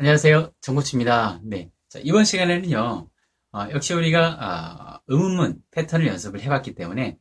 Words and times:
안녕하세요. 0.00 0.52
정코치입니다. 0.60 1.40
네. 1.42 1.72
자, 1.88 1.98
이번 2.04 2.24
시간에는요, 2.24 3.10
어, 3.50 3.68
역시 3.72 3.94
우리가, 3.94 5.00
어, 5.00 5.02
의문문 5.08 5.60
패턴을 5.72 6.06
연습을 6.06 6.40
해봤기 6.40 6.76
때문에, 6.76 7.18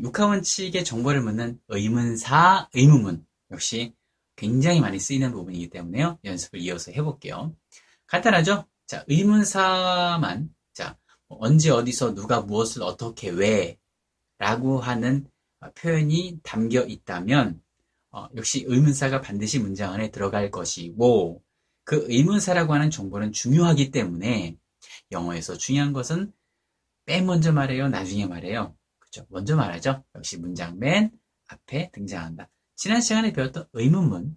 육하원칙의 0.00 0.82
정보를 0.82 1.20
묻는 1.20 1.60
의문사, 1.68 2.70
의문문, 2.72 3.26
역시 3.50 3.92
굉장히 4.34 4.80
많이 4.80 4.98
쓰이는 4.98 5.30
부분이기 5.30 5.68
때문에요. 5.68 6.18
연습을 6.24 6.58
이어서 6.60 6.90
해볼게요. 6.90 7.54
간단하죠? 8.06 8.64
자, 8.86 9.04
의문사만, 9.08 10.48
자, 10.72 10.96
뭐 11.28 11.36
언제, 11.42 11.68
어디서, 11.68 12.14
누가, 12.14 12.40
무엇을, 12.40 12.82
어떻게, 12.82 13.28
왜, 13.28 13.76
라고 14.38 14.80
하는 14.80 15.28
표현이 15.74 16.40
담겨 16.42 16.80
있다면, 16.80 17.60
어, 18.10 18.26
역시 18.36 18.64
의문사가 18.66 19.20
반드시 19.20 19.58
문장 19.58 19.92
안에 19.92 20.10
들어갈 20.10 20.50
것이고, 20.50 21.42
그 21.86 22.04
의문사라고 22.08 22.74
하는 22.74 22.90
정보는 22.90 23.30
중요하기 23.30 23.92
때문에 23.92 24.58
영어에서 25.12 25.56
중요한 25.56 25.92
것은 25.92 26.32
맨 27.06 27.24
먼저 27.26 27.52
말해요, 27.52 27.88
나중에 27.88 28.26
말해요. 28.26 28.76
그죠? 28.98 29.24
먼저 29.30 29.54
말하죠. 29.54 30.04
역시 30.16 30.36
문장 30.36 30.80
맨 30.80 31.12
앞에 31.46 31.92
등장한다. 31.92 32.50
지난 32.74 33.00
시간에 33.00 33.32
배웠던 33.32 33.68
의문문, 33.72 34.36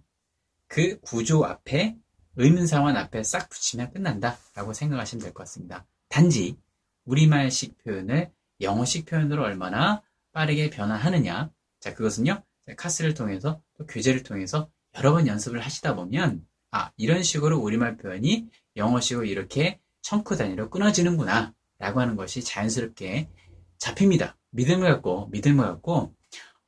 그 0.68 1.00
구조 1.00 1.44
앞에 1.44 1.96
의문사원 2.36 2.96
앞에 2.96 3.24
싹 3.24 3.48
붙이면 3.50 3.92
끝난다 3.92 4.38
라고 4.54 4.72
생각하시면 4.72 5.20
될 5.24 5.32
것 5.34 5.40
같습니다. 5.42 5.84
단지 6.08 6.56
우리말식 7.04 7.82
표현을 7.82 8.30
영어식 8.60 9.06
표현으로 9.06 9.42
얼마나 9.42 10.02
빠르게 10.30 10.70
변화하느냐. 10.70 11.50
자, 11.80 11.94
그것은요, 11.94 12.44
카스를 12.76 13.14
통해서 13.14 13.60
또 13.76 13.86
교재를 13.86 14.22
통해서 14.22 14.70
여러 14.94 15.10
번 15.10 15.26
연습을 15.26 15.60
하시다 15.60 15.96
보면 15.96 16.46
아, 16.72 16.92
이런 16.96 17.22
식으로 17.22 17.58
우리말 17.58 17.96
표현이 17.96 18.48
영어식으로 18.76 19.24
이렇게 19.24 19.80
청크 20.02 20.36
단위로 20.36 20.70
끊어지는구나. 20.70 21.54
라고 21.78 22.00
하는 22.00 22.14
것이 22.14 22.44
자연스럽게 22.44 23.30
잡힙니다. 23.78 24.36
믿음을 24.50 24.90
갖고, 24.92 25.28
믿음을 25.28 25.64
갖고, 25.64 26.14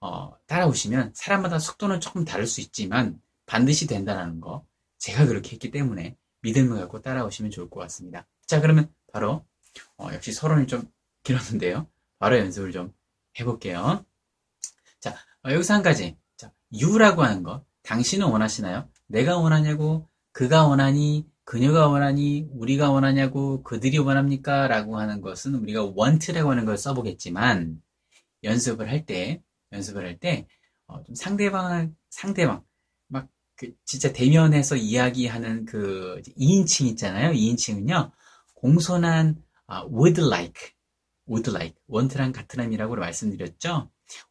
어, 0.01 0.33
따라오시면 0.47 1.13
사람마다 1.15 1.59
속도는 1.59 2.01
조금 2.01 2.25
다를 2.25 2.47
수 2.47 2.61
있지만 2.61 3.21
반드시 3.47 3.87
된다는 3.87 4.41
거. 4.41 4.67
제가 4.99 5.27
그렇게 5.27 5.53
했기 5.53 5.71
때문에 5.71 6.17
믿음을 6.41 6.79
갖고 6.79 7.03
따라오시면 7.03 7.51
좋을 7.51 7.69
것 7.69 7.81
같습니다. 7.81 8.27
자, 8.47 8.61
그러면 8.61 8.93
바로, 9.13 9.45
어, 9.99 10.09
역시 10.13 10.33
서론이 10.33 10.67
좀 10.67 10.91
길었는데요. 11.23 11.87
바로 12.19 12.39
연습을 12.39 12.73
좀 12.73 12.93
해볼게요. 13.39 14.05
자, 15.01 15.17
어, 15.45 15.51
여기서 15.53 15.75
한 15.75 15.83
가지. 15.83 16.17
자, 16.37 16.53
you라고 16.73 17.23
하는 17.23 17.43
거. 17.43 17.65
당신은 17.83 18.27
원하시나요? 18.29 18.89
내가 19.13 19.37
원하냐고, 19.37 20.09
그가 20.33 20.67
원하니, 20.67 21.27
그녀가 21.45 21.89
원하니, 21.89 22.49
우리가 22.53 22.91
원하냐고, 22.91 23.63
그들이 23.63 23.99
원합니까? 23.99 24.69
라고 24.69 24.99
하는 24.99 25.21
것은 25.21 25.55
우리가 25.55 25.93
want라고 25.95 26.51
하는 26.51 26.65
걸 26.65 26.79
써보겠지만, 26.79 27.83
연습을 28.43 28.91
할 28.91 29.05
때, 29.05 29.43
연습을 29.73 30.07
할 30.07 30.19
때, 30.19 30.47
어, 30.87 31.03
좀 31.05 31.15
상대방, 31.15 31.95
상대방, 32.09 32.65
막, 33.09 33.29
그, 33.55 33.75
진짜 33.85 34.15
대면에서 34.15 34.77
이야기하는 34.77 35.67
그, 35.67 36.23
2인칭 36.39 36.87
있잖아요. 36.93 37.33
2인칭은요, 37.33 38.13
공손한, 38.55 39.43
아, 39.67 39.85
would 39.85 40.23
like, 40.23 40.73
would 41.29 41.51
like, 41.51 41.77
want랑 41.93 42.33
같은 42.33 42.61
의미라고 42.63 42.97
말씀드렸죠? 42.97 43.91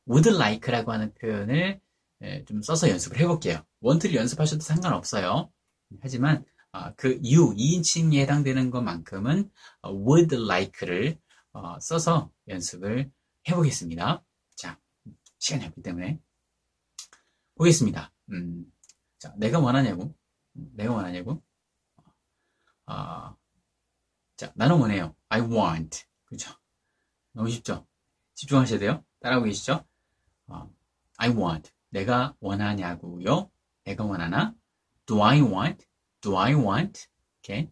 would 0.09 0.29
like라고 0.29 0.91
하는 0.91 1.13
표현을 1.13 1.79
예, 2.23 2.45
좀 2.45 2.61
써서 2.61 2.89
연습을 2.89 3.19
해볼게요. 3.19 3.63
원트를 3.81 4.15
연습하셔도 4.15 4.61
상관없어요. 4.61 5.51
하지만 6.01 6.45
아, 6.71 6.93
그 6.95 7.19
you, 7.23 7.53
2인칭에 7.53 8.19
해당되는 8.19 8.71
것만큼은 8.71 9.51
어, 9.81 9.91
would 9.93 10.33
like를 10.33 11.19
어, 11.51 11.79
써서 11.81 12.31
연습을 12.47 13.11
해보겠습니다. 13.49 14.23
자, 14.55 14.79
시간이 15.39 15.65
없기 15.65 15.81
때문에 15.81 16.19
보겠습니다. 17.55 18.13
음, 18.31 18.71
자, 19.19 19.33
내가 19.37 19.59
원하냐고? 19.59 20.15
내가 20.53 20.93
원하냐고? 20.93 21.43
아, 22.85 23.35
자, 24.37 24.51
나는 24.55 24.79
원해요. 24.79 25.15
I 25.29 25.41
want. 25.41 26.05
그죠? 26.25 26.51
너무 27.33 27.49
쉽죠? 27.49 27.85
집중하셔야 28.35 28.79
돼요. 28.79 29.03
따라하고 29.19 29.45
계시죠? 29.45 29.85
어, 30.47 30.71
I 31.17 31.29
want. 31.31 31.71
내가 31.89 32.35
원하냐고요? 32.39 33.51
내가 33.83 34.03
원하나? 34.03 34.55
Do 35.05 35.23
I 35.23 35.41
want? 35.41 35.85
Do 36.21 36.37
I 36.37 36.53
want? 36.53 37.07
이렇게 37.43 37.71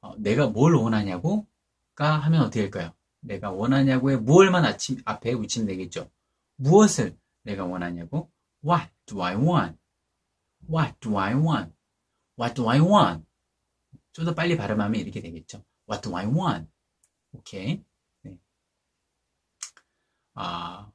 어, 0.00 0.16
내가 0.16 0.48
뭘 0.48 0.74
원하냐고가 0.74 2.18
하면 2.18 2.42
어떻게 2.42 2.60
할까요? 2.62 2.92
내가 3.20 3.50
원하냐고에 3.50 4.16
무얼만 4.16 4.64
아침, 4.64 4.98
앞에 5.04 5.34
붙이면 5.34 5.66
되겠죠. 5.66 6.10
무엇을 6.56 7.16
내가 7.42 7.64
원하냐고? 7.64 8.30
What 8.64 8.90
do 9.06 9.22
I 9.22 9.36
want? 9.36 9.78
What 10.68 10.94
do 11.00 11.18
I 11.18 11.34
want? 11.34 11.74
What 12.38 12.54
do 12.54 12.68
I 12.68 12.80
want? 12.80 13.26
좀 14.12 14.24
더 14.24 14.34
빨리 14.34 14.56
발음하면 14.56 15.00
이렇게 15.00 15.20
되겠죠. 15.20 15.64
What 15.88 16.02
do 16.02 16.16
I 16.16 16.26
want? 16.26 16.70
오케이. 17.32 17.84
네. 18.22 18.38
아, 20.34 20.90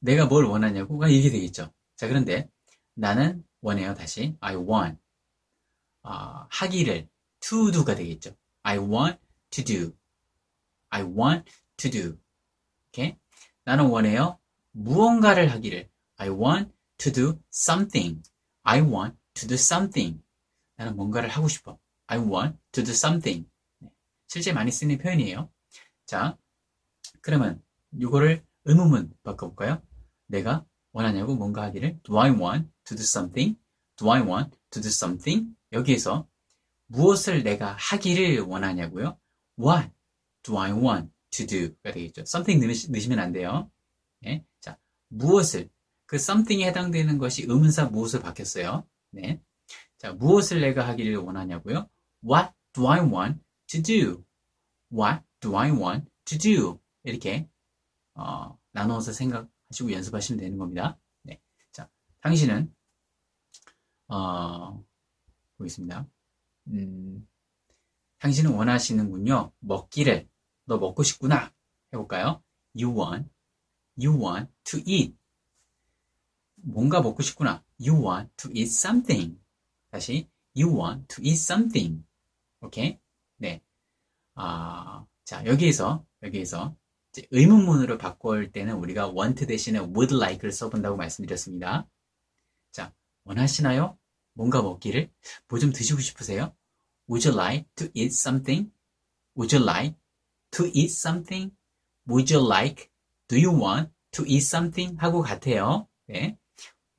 내가 0.00 0.26
뭘 0.26 0.44
원하냐고가 0.44 1.08
이게 1.08 1.30
되겠죠. 1.30 1.72
자, 1.96 2.08
그런데 2.08 2.48
나는 2.96 3.44
원해요. 3.60 3.94
다시. 3.94 4.36
I 4.40 4.56
want. 4.56 4.98
아, 6.02 6.46
하기를 6.50 7.08
to 7.40 7.70
do가 7.70 7.94
되겠죠. 7.94 8.34
I 8.62 8.78
want 8.78 9.18
to 9.50 9.64
do. 9.64 9.92
I 10.88 11.02
want 11.02 11.52
to 11.76 11.90
do. 11.90 12.18
오케이? 12.88 13.16
나는 13.64 13.86
원해요. 13.86 14.38
무언가를 14.72 15.50
하기를. 15.52 15.90
I 16.16 16.30
want 16.30 16.72
to 16.98 17.12
do 17.12 17.38
something. 17.52 18.22
I 18.62 18.80
want 18.80 19.16
to 19.34 19.46
do 19.46 19.54
something. 19.54 20.22
나는 20.76 20.96
뭔가를 20.96 21.28
하고 21.28 21.48
싶어. 21.48 21.78
I 22.06 22.18
want 22.18 22.58
to 22.72 22.82
do 22.82 22.92
something. 22.92 23.46
네. 23.80 23.90
실제 24.26 24.52
많이 24.52 24.70
쓰는 24.70 24.96
표현이에요. 24.96 25.50
자, 26.06 26.38
그러면 27.20 27.62
이거를 27.92 28.44
의문문 28.64 29.12
바꿔볼까요? 29.22 29.82
내가 30.26 30.64
원하냐고 30.92 31.36
뭔가 31.36 31.62
하기를 31.62 32.00
Do 32.02 32.18
I 32.18 32.30
want 32.30 32.70
to 32.86 32.96
do 32.96 33.02
something? 33.02 33.56
Do 33.96 34.10
I 34.10 34.22
want 34.22 34.58
to 34.70 34.82
do 34.82 34.88
something? 34.88 35.54
여기에서 35.72 36.28
무엇을 36.86 37.42
내가 37.42 37.72
하기를 37.78 38.40
원하냐고요? 38.40 39.18
What 39.58 39.90
do 40.42 40.58
I 40.58 40.72
want 40.72 41.10
to 41.30 41.46
do가 41.46 41.92
되겠죠. 41.92 42.22
something 42.22 42.64
넣으시, 42.64 43.08
면 43.08 43.18
안 43.18 43.32
돼요. 43.32 43.70
네. 44.20 44.44
자, 44.60 44.78
무엇을 45.08 45.68
그 46.06 46.16
something에 46.16 46.68
해당되는 46.68 47.18
것이 47.18 47.44
의문사 47.48 47.86
무엇을 47.86 48.20
바뀌었어요. 48.20 48.86
네. 49.10 49.40
자, 49.98 50.12
무엇을 50.12 50.60
내가 50.60 50.86
하기를 50.88 51.16
원하냐고요? 51.16 51.88
What 52.24 52.52
do 52.72 52.88
I 52.88 53.00
want 53.00 53.40
to 53.68 53.82
do? 53.82 54.24
What 54.92 55.24
do 55.40 55.56
I 55.58 55.70
want 55.70 56.08
to 56.26 56.38
do? 56.38 56.80
이렇게 57.02 57.48
어, 58.14 58.58
나누어서 58.72 59.12
생각하시고 59.12 59.92
연습하시면 59.92 60.40
되는 60.40 60.58
겁니다. 60.58 60.98
네. 61.22 61.40
자, 61.72 61.88
당신은 62.20 62.72
어, 64.08 64.84
보겠습니다. 65.58 66.06
음, 66.68 67.28
당신은 68.18 68.54
원하시는군요. 68.54 69.52
먹기를 69.60 70.28
너 70.64 70.78
먹고 70.78 71.02
싶구나. 71.02 71.52
해볼까요? 71.92 72.42
You 72.74 72.94
want, 72.98 73.30
you 73.98 74.18
want 74.18 74.50
to 74.64 74.80
eat. 74.84 75.16
뭔가 76.56 77.00
먹고 77.00 77.22
싶구나. 77.22 77.62
You 77.80 78.02
want 78.04 78.30
to 78.36 78.50
eat 78.50 78.68
something. 78.68 79.38
다시, 79.90 80.28
you 80.56 80.74
want 80.74 81.06
to 81.08 81.22
eat 81.22 81.36
something. 81.36 82.04
오케이? 82.60 82.98
네. 83.36 83.62
아, 84.34 85.06
자, 85.24 85.44
여기에서, 85.46 86.04
여기에서 86.22 86.76
의문문으로 87.30 87.98
바꿀 87.98 88.52
때는 88.52 88.74
우리가 88.74 89.10
want 89.10 89.46
대신에 89.46 89.78
would 89.78 90.14
like를 90.14 90.52
써본다고 90.52 90.96
말씀드렸습니다. 90.96 91.86
자, 93.26 93.30
원하시나요? 93.30 93.98
뭔가 94.34 94.62
먹기를? 94.62 95.10
뭐 95.48 95.58
좀 95.58 95.72
드시고 95.72 96.00
싶으세요? 96.00 96.54
Would 97.08 97.28
you 97.28 97.38
like 97.38 97.68
to 97.76 97.88
eat 97.94 98.12
something? 98.12 98.72
Would 99.36 99.54
you 99.54 99.64
like 99.64 99.96
to 100.52 100.66
eat 100.66 100.92
something? 100.92 101.54
Would 102.08 102.32
you 102.32 102.44
like? 102.44 102.90
Do 103.28 103.38
you 103.38 103.50
want 103.50 103.92
to 104.12 104.24
eat 104.24 104.44
something? 104.44 104.96
하고 104.98 105.22
같아요. 105.22 105.88
네. 106.08 106.38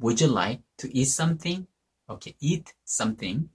Would 0.01 0.23
you 0.23 0.33
like 0.33 0.63
to 0.77 0.89
eat 0.89 1.09
something? 1.09 1.67
okay, 2.07 2.35
eat 2.41 2.73
something. 2.85 3.49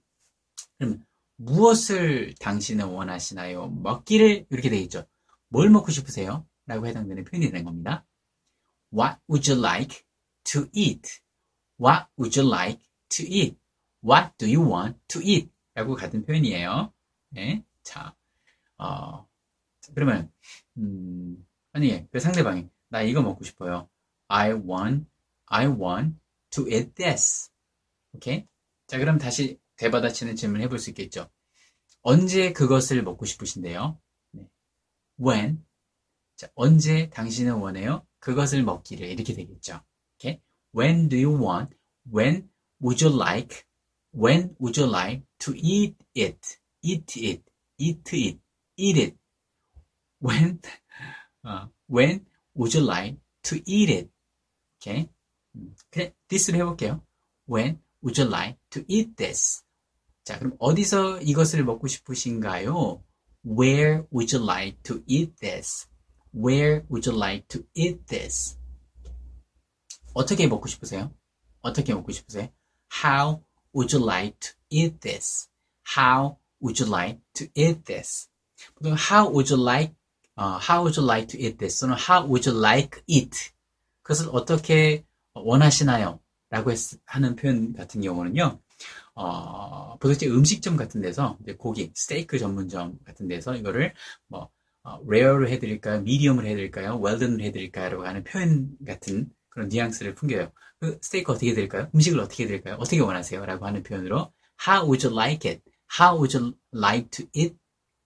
그러면 0.77 1.05
무엇을 1.37 2.35
당신은 2.39 2.85
원하시나요? 2.85 3.69
먹기를 3.69 4.47
이렇게 4.49 4.69
되어 4.69 4.79
있죠. 4.81 5.05
뭘 5.49 5.69
먹고 5.69 5.91
싶으세요? 5.91 6.47
라고 6.65 6.87
해당되는 6.87 7.23
표현이 7.25 7.47
되는 7.47 7.63
겁니다. 7.65 8.05
What 8.93 9.19
would 9.29 9.49
you 9.51 9.59
like 9.59 10.03
to 10.45 10.67
eat? 10.73 11.21
What 11.79 12.07
would 12.17 12.39
you 12.39 12.49
like 12.49 12.81
to 13.09 13.23
eat? 13.23 13.57
What 14.03 14.33
do 14.37 14.47
you 14.47 14.61
want 14.61 14.99
to 15.09 15.21
eat? 15.21 15.49
라고 15.73 15.95
같은 15.95 16.25
표현이에요. 16.25 16.93
네. 17.29 17.63
자, 17.83 18.15
어, 18.77 19.27
그러면, 19.93 20.31
음, 20.77 21.45
아니, 21.71 22.07
그 22.11 22.19
상대방이, 22.19 22.69
나 22.89 23.01
이거 23.01 23.21
먹고 23.21 23.43
싶어요. 23.43 23.89
I 24.27 24.51
want, 24.51 25.07
I 25.47 25.67
want 25.67 26.17
to 26.51 26.67
eat 26.67 26.93
this. 26.93 27.51
오케이? 28.13 28.47
자, 28.87 28.99
그럼 28.99 29.17
다시 29.17 29.59
대받아치는 29.77 30.35
질문을 30.35 30.63
해볼 30.65 30.79
수 30.79 30.89
있겠죠. 30.91 31.29
언제 32.01 32.53
그것을 32.53 33.01
먹고 33.03 33.25
싶으신데요? 33.25 33.99
네. 34.31 34.49
When. 35.19 35.65
자, 36.35 36.49
언제 36.55 37.09
당신은 37.09 37.53
원해요? 37.53 38.05
그것을 38.19 38.63
먹기를. 38.63 39.07
이렇게 39.07 39.33
되겠죠. 39.33 39.81
오케이? 40.15 40.41
When 40.72 41.08
do 41.08 41.16
you 41.16 41.30
want? 41.30 41.74
When 42.08 42.48
would 42.80 43.00
you 43.00 43.08
like? 43.08 43.66
When 44.12 44.56
would 44.58 44.76
you 44.76 44.86
like 44.86 45.22
to 45.40 45.56
eat 45.56 45.96
it? 46.14 46.58
Eat 46.82 47.16
it. 47.16 47.42
Eat 47.78 48.12
it. 48.12 48.38
Eat 48.76 48.96
it. 48.96 49.16
When, 50.20 50.60
uh, 51.44 51.66
when 51.86 52.26
would 52.54 52.74
you 52.74 52.80
like 52.80 53.16
to 53.44 53.62
eat 53.66 53.90
it? 53.90 54.10
오케이? 54.78 55.08
그냥 55.90 56.12
this로 56.28 56.58
해볼게요. 56.58 57.02
When 57.46 57.80
would 58.02 58.20
you 58.20 58.28
like 58.28 58.58
to 58.70 58.84
eat 58.88 59.16
this? 59.16 59.62
자, 60.24 60.38
그럼 60.38 60.56
어디서 60.58 61.20
이것을 61.22 61.64
먹고 61.64 61.86
싶으신가요? 61.88 63.02
Where 63.44 64.04
would 64.12 64.34
you 64.34 64.44
like 64.44 64.82
to 64.82 65.02
eat 65.06 65.36
this? 65.40 65.88
Where 66.34 66.84
would 66.90 67.08
you 67.08 67.16
like 67.16 67.48
to 67.48 67.64
eat 67.74 68.06
this? 68.06 68.58
어떻게 70.13 70.47
먹고 70.47 70.67
싶으세요? 70.67 71.11
어떻게 71.61 71.93
먹고 71.93 72.11
싶으세요? 72.11 72.49
How 73.03 73.41
would 73.73 73.95
you 73.95 74.07
like 74.07 74.37
to 74.39 74.51
eat 74.69 74.99
this? 74.99 75.49
How 75.97 76.37
would 76.61 76.81
you 76.81 76.89
like 76.91 77.19
to 77.33 77.47
eat 77.55 77.83
this? 77.85 78.29
보통 78.75 78.93
how 78.93 79.29
would 79.29 79.51
you 79.51 79.61
like, 79.61 79.93
uh, 80.37 80.59
how 80.59 80.81
would 80.83 80.99
you 80.99 81.05
like 81.05 81.27
to 81.27 81.39
eat 81.39 81.57
this? 81.57 81.79
또는 81.79 81.95
how 81.97 82.25
would 82.25 82.47
you 82.47 82.57
like 82.57 83.01
it? 83.09 83.51
그것을 84.03 84.29
어떻게 84.31 85.05
원하시나요? 85.33 86.19
라고 86.49 86.71
했, 86.71 86.77
하는 87.05 87.35
표현 87.35 87.73
같은 87.73 88.01
경우는요, 88.01 88.59
어, 89.15 89.97
보통 89.97 90.11
이제 90.11 90.27
음식점 90.27 90.77
같은 90.77 91.01
데서, 91.01 91.37
이제 91.41 91.55
고기, 91.55 91.91
스테이크 91.95 92.37
전문점 92.37 92.99
같은 93.05 93.27
데서 93.27 93.55
이거를 93.55 93.93
뭐, 94.27 94.49
어, 94.83 94.99
rare로 95.07 95.47
해드릴까요? 95.49 96.01
medium으로 96.01 96.45
해드릴까요? 96.45 96.99
well-done으로 96.99 97.43
해드릴까요? 97.43 97.89
라고 97.89 98.05
하는 98.05 98.23
표현 98.23 98.77
같은 98.85 99.31
그런 99.53 99.69
뉘앙스를 99.69 100.15
풍겨요. 100.15 100.51
그 100.79 100.97
스테이크 101.01 101.31
어떻게 101.31 101.51
해드릴까요? 101.51 101.91
음식을 101.93 102.19
어떻게 102.19 102.43
해드릴까요? 102.43 102.75
어떻게 102.75 102.99
원하세요? 102.99 103.45
라고 103.45 103.67
하는 103.67 103.83
표현으로 103.83 104.33
How 104.67 104.83
would 104.83 105.05
you 105.05 105.15
like 105.15 105.49
it? 105.49 105.63
How 105.99 106.17
would 106.17 106.35
you 106.35 106.57
like 106.73 107.09
to 107.11 107.27
eat? 107.33 107.55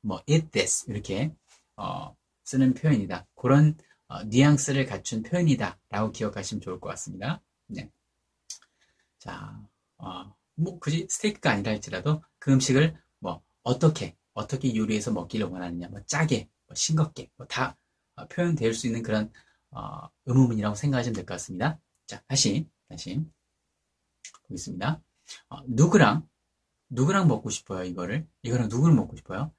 뭐, 0.01 0.21
eat 0.27 0.51
this. 0.51 0.85
이렇게, 0.89 1.33
어, 1.77 2.15
쓰는 2.44 2.73
표현이다. 2.73 3.27
그런 3.35 3.77
어, 4.09 4.23
뉘앙스를 4.23 4.85
갖춘 4.85 5.23
표현이다. 5.23 5.79
라고 5.89 6.11
기억하시면 6.11 6.61
좋을 6.61 6.81
것 6.81 6.89
같습니다. 6.89 7.41
네. 7.67 7.89
자, 9.17 9.57
어, 9.97 10.35
뭐, 10.55 10.79
굳이 10.79 11.07
스테이크가 11.09 11.51
아니라 11.51 11.71
할지라도 11.71 12.21
그 12.39 12.51
음식을 12.51 12.97
뭐, 13.19 13.41
어떻게, 13.63 14.17
어떻게 14.33 14.75
요리해서 14.75 15.11
먹기를 15.13 15.47
원하느냐, 15.47 15.88
뭐, 15.88 16.01
짜게, 16.05 16.50
뭐 16.67 16.75
싱겁게, 16.75 17.29
뭐다 17.38 17.77
어, 18.15 18.27
표현될 18.27 18.73
수 18.73 18.88
있는 18.88 19.01
그런, 19.01 19.31
어, 19.71 20.09
의문이라고 20.25 20.75
생각하시면 20.75 21.13
될 21.15 21.25
것 21.25 21.35
같습니다. 21.35 21.79
자, 22.07 22.21
다시, 22.27 22.67
다시. 22.89 23.21
보겠습니다. 24.47 25.01
어, 25.49 25.57
누구랑, 25.67 26.27
누구랑 26.89 27.27
먹고 27.27 27.49
싶어요, 27.49 27.83
이거를? 27.83 28.27
이거랑 28.43 28.69
누구를 28.69 28.95
먹고 28.95 29.15
싶어요? 29.17 29.53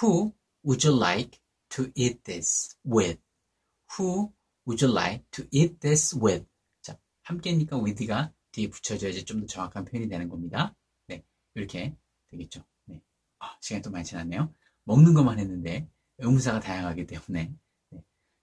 Who 0.00 0.32
would 0.64 0.86
you 0.86 0.96
like 1.00 1.40
to 1.70 1.86
eat 1.96 2.22
this 2.24 2.76
with? 2.86 3.20
Who 3.98 4.32
would 4.66 4.84
you 4.84 4.92
like 4.96 5.24
to 5.32 5.44
eat 5.50 5.78
this 5.80 6.16
with? 6.16 6.46
자, 6.82 6.96
함께니까 7.22 7.76
with가 7.78 8.32
뒤에 8.52 8.68
붙여줘야지 8.70 9.24
좀 9.24 9.40
더 9.40 9.46
정확한 9.46 9.84
표현이 9.84 10.08
되는 10.08 10.28
겁니다. 10.28 10.74
네, 11.08 11.24
이렇게 11.54 11.94
되겠죠. 12.30 12.64
네. 12.86 13.02
아, 13.40 13.56
시간이 13.60 13.82
또 13.82 13.90
많이 13.90 14.04
지났네요. 14.04 14.52
먹는 14.84 15.14
것만 15.14 15.38
했는데 15.38 15.88
의문사가 16.18 16.60
다양하기 16.60 17.06
때문에. 17.06 17.52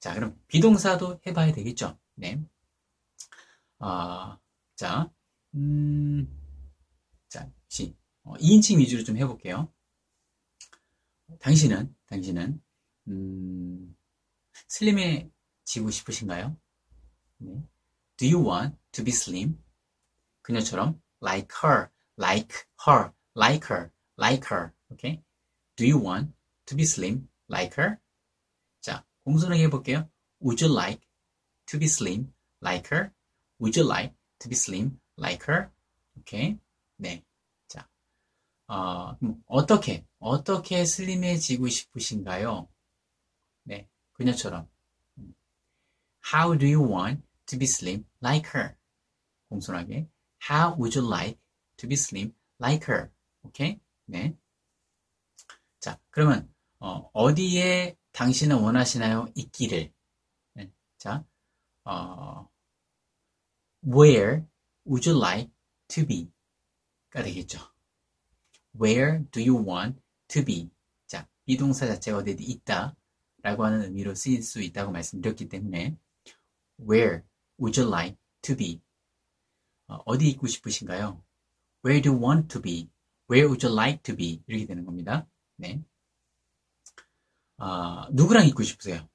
네. 0.05 0.09
자, 0.09 0.13
그럼 0.13 0.39
비동사도 0.47 1.19
해봐야 1.25 1.51
되겠죠. 1.51 1.97
네. 2.13 2.39
아, 3.79 4.37
자, 4.75 5.11
음, 5.55 6.27
자, 7.27 7.51
시, 7.67 7.97
어, 8.23 8.35
2인칭 8.35 8.77
위주로 8.77 9.03
좀 9.03 9.17
해볼게요. 9.17 9.73
당신은, 11.39 11.95
당신은, 12.05 12.61
음, 13.07 13.97
슬림해지고 14.67 15.89
싶으신가요? 15.89 16.55
네. 17.37 17.63
Do 18.17 18.27
you 18.27 18.47
want 18.47 18.77
to 18.91 19.03
be 19.03 19.11
slim? 19.11 19.59
그녀처럼 20.43 21.01
like 21.19 21.49
her, 21.63 21.89
like 22.19 22.55
her, 22.87 23.11
like 23.35 23.67
her, 23.71 23.89
like 24.19 24.47
her. 24.51 24.71
오케이? 24.91 25.23
Do 25.75 25.83
you 25.83 25.99
want 25.99 26.31
to 26.67 26.77
be 26.77 26.83
slim 26.83 27.27
like 27.49 27.81
her? 27.81 27.97
자, 29.25 29.31
공손하게 29.31 29.63
해볼게요. 29.63 30.09
Would 30.41 30.63
you 30.63 30.71
like 30.71 31.01
to 31.67 31.79
be 31.79 31.87
slim 31.87 32.33
like 32.61 32.89
her? 32.91 33.11
Would 33.59 33.79
you 33.79 33.89
like 33.89 34.13
to 34.39 34.49
be 34.49 34.55
slim 34.55 34.99
like 35.17 35.45
her? 35.49 35.69
오케이? 36.17 36.57
네. 36.97 37.23
자, 37.67 37.89
어, 38.67 39.17
어떻게, 39.47 40.05
어떻게 40.19 40.85
슬림해지고 40.85 41.67
싶으신가요? 41.67 42.69
네. 43.63 43.89
그녀처럼. 44.13 44.69
How 46.33 46.57
do 46.57 46.67
you 46.67 46.81
want 46.81 47.23
to 47.47 47.57
be 47.57 47.65
slim 47.65 48.05
like 48.23 48.51
her? 48.53 48.75
공손하게. 49.49 50.07
How 50.49 50.75
would 50.77 50.97
you 50.97 51.07
like 51.07 51.39
to 51.77 51.87
be 51.87 51.95
slim 51.95 52.33
like 52.61 52.85
her? 52.87 53.11
오케이? 53.43 53.79
네. 54.05 54.35
자, 55.79 55.99
그러면 56.11 56.51
어, 56.79 57.33
디에 57.33 57.95
당신은 58.15 58.61
원하시나요? 58.61 59.27
있기를. 59.35 59.91
네. 60.53 60.71
자, 60.97 61.25
어, 61.83 62.49
Where 63.85 64.45
would 64.87 65.09
you 65.09 65.21
like 65.21 65.51
to 65.89 66.07
be? 66.07 66.31
가 67.09 67.21
되겠죠. 67.21 67.59
Where 68.73 69.25
do 69.31 69.41
you 69.41 69.61
want 69.61 70.01
to 70.29 70.45
be? 70.45 70.69
자, 71.05 71.27
비동사 71.43 71.87
자체가 71.87 72.19
어디 72.19 72.31
있다 72.39 72.95
라고 73.41 73.65
하는 73.65 73.83
의미로 73.83 74.15
쓰일 74.15 74.43
수 74.43 74.61
있다고 74.61 74.93
말씀드렸기 74.93 75.49
때문에 75.49 75.97
Where 76.79 77.23
would 77.59 77.79
you 77.79 77.91
like 77.93 78.17
to 78.43 78.55
be? 78.55 78.81
어, 79.87 80.17
디 80.17 80.29
있고 80.29 80.47
싶으신가요? 80.47 81.21
Where 81.85 82.01
do 82.01 82.13
you 82.13 82.25
want 82.25 82.47
to 82.47 82.61
be? 82.61 82.89
Where 83.29 83.47
would 83.49 83.65
you 83.65 83.77
like 83.77 84.03
to 84.03 84.15
be? 84.15 84.41
이렇게 84.47 84.65
되는 84.65 84.85
겁니다. 84.85 85.27
네. 85.57 85.83
아, 87.57 88.09
누구랑 88.11 88.47
있고 88.47 88.63
싶으세요? 88.63 89.07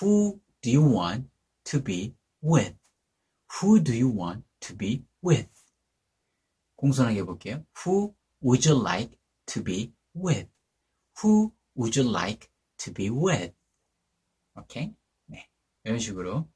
Who 0.00 0.40
do 0.60 0.72
you 0.72 0.96
want 0.96 1.28
to 1.64 1.82
be 1.82 2.14
with? 2.42 2.76
Who 3.60 3.82
do 3.82 3.92
you 3.92 4.12
want 4.12 4.44
to 4.60 4.76
be 4.76 5.04
with? 5.24 5.48
공손하게 6.76 7.20
해볼게요. 7.20 7.64
Who 7.84 8.14
would 8.42 8.68
you 8.68 8.80
like 8.80 9.18
to 9.46 9.62
be 9.62 9.92
with? 10.14 10.50
Who 11.22 11.52
would 11.76 11.98
you 11.98 12.10
like 12.10 12.48
to 12.78 12.92
be 12.92 13.08
with? 13.08 13.54
오케이? 14.54 14.94
네. 15.26 15.48
이런 15.84 15.98
식으로 15.98 16.48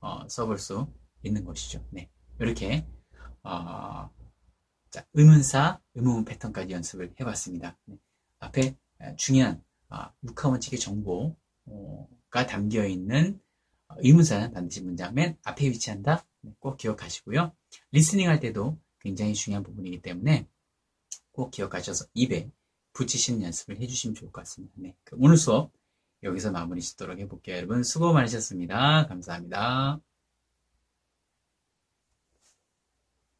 어, 0.00 0.28
써볼 0.28 0.58
수 0.58 0.92
있는 1.22 1.44
것이죠. 1.44 1.86
네. 1.90 2.10
이렇게 2.40 2.86
어, 3.42 4.10
자, 4.90 5.06
의문사, 5.14 5.80
의문 5.94 6.24
패턴까지 6.24 6.72
연습을 6.72 7.14
해봤습니다. 7.20 7.78
네. 7.84 7.98
앞에 8.38 8.76
중요한 9.16 9.62
아, 9.88 10.12
육하원칙의 10.24 10.78
정보가 10.78 12.46
담겨 12.48 12.84
있는 12.86 13.40
의문사는 13.98 14.52
반드시 14.52 14.82
문장 14.82 15.14
맨 15.14 15.38
앞에 15.44 15.66
위치한다. 15.68 16.26
네, 16.42 16.52
꼭 16.58 16.76
기억하시고요. 16.76 17.52
리스닝 17.92 18.28
할 18.28 18.40
때도 18.40 18.78
굉장히 19.00 19.34
중요한 19.34 19.62
부분이기 19.62 20.02
때문에 20.02 20.48
꼭 21.32 21.50
기억하셔서 21.50 22.06
입에 22.14 22.50
붙이시는 22.92 23.42
연습을 23.42 23.80
해주시면 23.80 24.14
좋을 24.14 24.32
것 24.32 24.40
같습니다. 24.42 24.74
네, 24.76 24.96
오늘 25.12 25.36
수업 25.36 25.72
여기서 26.22 26.50
마무리 26.50 26.80
짓도록 26.80 27.18
해볼게요. 27.18 27.56
여러분 27.56 27.82
수고 27.82 28.12
많으셨습니다. 28.12 29.06
감사합니다. 29.06 30.00